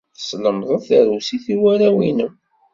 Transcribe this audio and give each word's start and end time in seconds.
Teslemdeḍ 0.15 0.81
tarusit 0.89 1.45
i 1.53 1.55
warraw-nnem. 1.61 2.33